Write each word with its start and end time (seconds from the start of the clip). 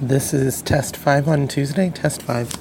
This 0.00 0.32
is 0.32 0.62
test 0.62 0.96
five 0.96 1.26
on 1.26 1.48
Tuesday. 1.48 1.90
Test 1.90 2.22
five. 2.22 2.58